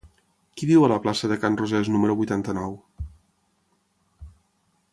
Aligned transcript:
Qui 0.59 0.69
viu 0.69 0.85
a 0.85 0.89
la 0.91 0.95
plaça 1.03 1.29
de 1.31 1.37
Can 1.43 1.57
Rosés 1.59 1.91
número 1.97 2.15
vuitanta-nou? 2.21 2.73